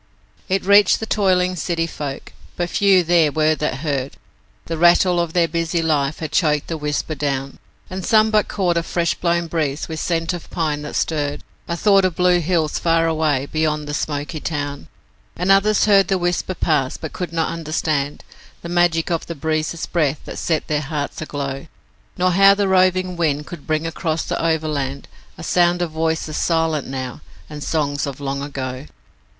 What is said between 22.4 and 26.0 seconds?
the roving wind could bring across the Overland A sound of